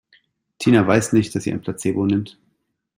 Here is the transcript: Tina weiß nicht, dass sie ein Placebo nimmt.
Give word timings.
Tina 0.57 0.87
weiß 0.87 1.13
nicht, 1.13 1.35
dass 1.35 1.43
sie 1.43 1.51
ein 1.53 1.61
Placebo 1.61 2.07
nimmt. 2.07 2.39